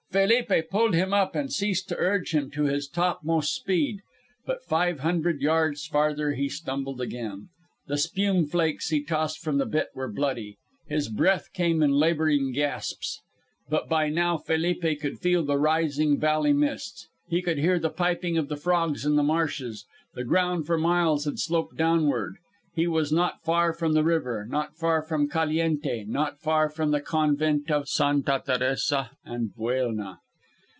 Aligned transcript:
Felipe 0.11 0.67
pulled 0.69 0.93
him 0.93 1.13
up 1.13 1.35
and 1.37 1.49
ceased 1.53 1.87
to 1.87 1.95
urge 1.95 2.35
him 2.35 2.51
to 2.51 2.63
his 2.63 2.85
topmost 2.89 3.55
speed. 3.55 4.01
But 4.45 4.61
five 4.61 4.99
hundred 4.99 5.39
yards 5.41 5.85
farther 5.85 6.33
he 6.33 6.49
stumbled 6.49 6.99
again. 6.99 7.47
The 7.87 7.97
spume 7.97 8.45
flakes 8.45 8.89
he 8.89 9.01
tossed 9.01 9.39
from 9.39 9.57
the 9.57 9.65
bit 9.65 9.87
were 9.95 10.11
bloody. 10.11 10.57
His 10.85 11.07
breath 11.07 11.53
came 11.53 11.81
in 11.81 11.91
labouring 11.91 12.51
gasps. 12.51 13.21
But 13.69 13.87
by 13.87 14.09
now 14.09 14.37
Felipe 14.37 14.99
could 14.99 15.17
feel 15.19 15.45
the 15.45 15.55
rising 15.57 16.17
valley 16.19 16.51
mists; 16.51 17.07
he 17.29 17.41
could 17.41 17.59
hear 17.59 17.79
the 17.79 17.89
piping 17.89 18.37
of 18.37 18.49
the 18.49 18.57
frogs 18.57 19.05
in 19.05 19.15
the 19.15 19.23
marshes. 19.23 19.85
The 20.13 20.25
ground 20.25 20.65
for 20.65 20.77
miles 20.77 21.23
had 21.23 21.39
sloped 21.39 21.77
downward. 21.77 22.35
He 22.73 22.87
was 22.87 23.11
not 23.11 23.43
far 23.43 23.73
from 23.73 23.91
the 23.91 24.03
river, 24.03 24.45
not 24.49 24.77
far 24.77 25.01
from 25.01 25.27
Caliente, 25.27 26.05
not 26.05 26.39
far 26.39 26.69
from 26.69 26.91
the 26.91 27.01
Convent 27.01 27.69
of 27.69 27.89
Santa 27.89 28.41
Teresa 28.45 29.11
and 29.25 29.53
Buelna. 29.53 30.19